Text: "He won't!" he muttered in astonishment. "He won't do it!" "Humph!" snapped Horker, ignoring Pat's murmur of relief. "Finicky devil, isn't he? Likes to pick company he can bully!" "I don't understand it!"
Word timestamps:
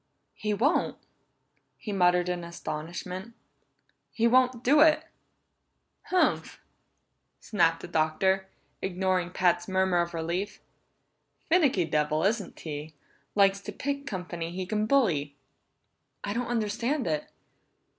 "He 0.33 0.51
won't!" 0.55 0.97
he 1.77 1.91
muttered 1.91 2.27
in 2.27 2.43
astonishment. 2.43 3.35
"He 4.11 4.25
won't 4.25 4.63
do 4.63 4.79
it!" 4.79 5.03
"Humph!" 6.05 6.59
snapped 7.39 7.83
Horker, 7.83 8.45
ignoring 8.81 9.29
Pat's 9.29 9.67
murmur 9.67 9.99
of 10.01 10.15
relief. 10.15 10.59
"Finicky 11.49 11.85
devil, 11.85 12.23
isn't 12.23 12.61
he? 12.61 12.95
Likes 13.35 13.61
to 13.61 13.71
pick 13.71 14.07
company 14.07 14.49
he 14.49 14.65
can 14.65 14.87
bully!" 14.87 15.35
"I 16.23 16.33
don't 16.33 16.47
understand 16.47 17.05
it!" 17.05 17.29